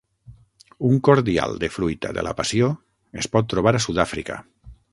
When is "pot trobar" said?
3.37-3.75